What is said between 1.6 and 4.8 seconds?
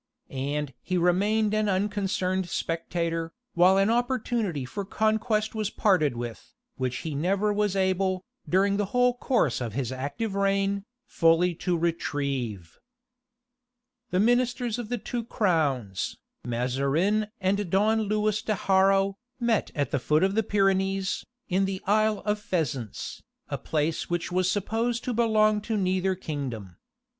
unconcerned spectator, while an opportunity